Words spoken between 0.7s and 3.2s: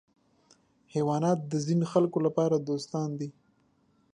حیوانات د ځینو خلکو لپاره دوستان